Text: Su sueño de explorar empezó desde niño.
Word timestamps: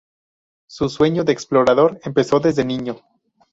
Su 0.67 0.89
sueño 0.89 1.23
de 1.23 1.33
explorar 1.33 1.99
empezó 2.05 2.39
desde 2.39 2.65
niño. 2.65 2.97